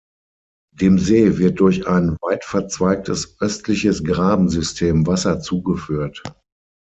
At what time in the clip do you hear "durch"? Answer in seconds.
1.59-1.85